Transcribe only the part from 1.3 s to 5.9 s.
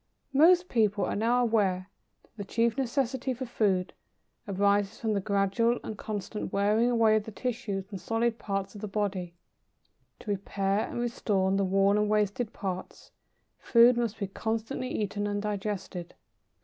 aware that the chief necessity for food arises from the gradual